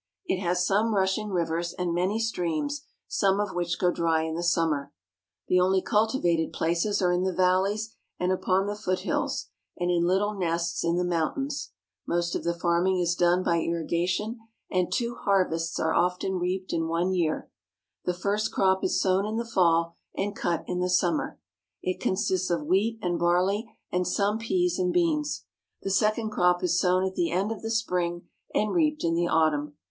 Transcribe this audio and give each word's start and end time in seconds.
It 0.25 0.39
has 0.39 0.65
some 0.65 0.95
rushing 0.95 1.29
rivers 1.29 1.73
and 1.73 1.93
many 1.93 2.17
streams, 2.19 2.87
some 3.07 3.39
of 3.39 3.53
which 3.53 3.77
go 3.77 3.91
dry 3.91 4.23
in 4.23 4.33
the 4.33 4.41
summer. 4.41 4.91
The 5.47 5.59
only 5.59 5.79
cultivated 5.83 6.51
places 6.53 7.03
are 7.03 7.11
in 7.11 7.21
the 7.21 7.31
valleys 7.31 7.93
and 8.19 8.31
upon 8.31 8.65
the 8.65 8.75
foothills, 8.75 9.49
and 9.77 9.91
in 9.91 10.01
Uttle 10.03 10.35
nests 10.39 10.83
in 10.83 10.95
the 10.95 11.03
mountains. 11.05 11.73
Most 12.07 12.33
of 12.35 12.43
the 12.43 12.55
farming 12.57 12.97
is 12.97 13.13
320 13.13 13.45
AFGHANISTAN 13.45 13.67
done 13.67 13.77
by 13.77 13.77
irrigation, 13.77 14.39
and 14.71 14.91
two 14.91 15.13
harvests 15.13 15.79
are 15.79 15.93
often 15.93 16.39
reaped 16.39 16.73
in 16.73 16.87
one 16.87 17.13
year. 17.13 17.51
The 18.05 18.15
first 18.15 18.51
crop 18.51 18.83
is 18.83 18.99
sown 18.99 19.23
in 19.27 19.35
the 19.35 19.45
fall, 19.45 19.97
and 20.17 20.35
cut 20.35 20.63
in 20.67 20.79
the 20.79 20.89
summer. 20.89 21.39
It 21.83 22.01
consists 22.01 22.49
of 22.49 22.65
wheat, 22.65 22.97
and 23.03 23.19
barley, 23.19 23.77
and 23.91 24.07
some 24.07 24.39
peas 24.39 24.79
and 24.79 24.91
beans. 24.91 25.43
The 25.83 25.91
second 25.91 26.31
crop 26.31 26.63
is 26.63 26.79
sown 26.79 27.05
at 27.05 27.13
the 27.13 27.29
end 27.29 27.51
of 27.51 27.61
the 27.61 27.69
spring 27.69 28.23
and 28.51 28.73
reaped 28.73 29.03
in 29.03 29.13
the 29.13 29.27
autumn. 29.27 29.75